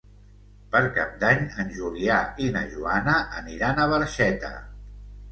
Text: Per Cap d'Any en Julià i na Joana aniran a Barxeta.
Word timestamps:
Per 0.75 0.79
Cap 0.93 1.09
d'Any 1.23 1.43
en 1.63 1.67
Julià 1.75 2.15
i 2.45 2.47
na 2.55 2.63
Joana 2.71 3.17
aniran 3.43 3.83
a 3.83 3.85
Barxeta. 3.93 4.51